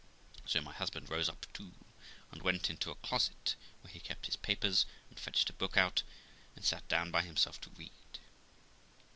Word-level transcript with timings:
So 0.47 0.61
my 0.61 0.73
husband 0.73 1.11
rose 1.11 1.29
up 1.29 1.45
too, 1.53 1.73
and 2.31 2.41
went 2.41 2.71
into 2.71 2.89
a 2.89 2.95
closet 2.95 3.53
where 3.81 3.93
he 3.93 3.99
kept 3.99 4.25
his 4.25 4.35
papers, 4.35 4.87
and 5.11 5.19
fetched 5.19 5.51
a 5.51 5.53
book 5.53 5.77
out, 5.77 6.01
and 6.55 6.65
sat 6.65 6.87
down 6.87 7.11
by 7.11 7.21
himself 7.21 7.61
to 7.61 7.69
read. 7.77 7.91